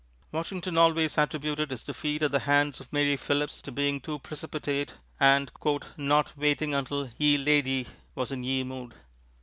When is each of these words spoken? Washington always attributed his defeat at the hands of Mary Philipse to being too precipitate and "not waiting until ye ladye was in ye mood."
Washington 0.31 0.79
always 0.79 1.15
attributed 1.19 1.69
his 1.69 1.83
defeat 1.83 2.23
at 2.23 2.31
the 2.31 2.39
hands 2.39 2.79
of 2.79 2.91
Mary 2.91 3.15
Philipse 3.15 3.61
to 3.61 3.71
being 3.71 4.01
too 4.01 4.17
precipitate 4.17 4.95
and 5.19 5.51
"not 5.95 6.35
waiting 6.35 6.73
until 6.73 7.07
ye 7.19 7.37
ladye 7.37 7.85
was 8.15 8.31
in 8.31 8.43
ye 8.43 8.63
mood." 8.63 8.95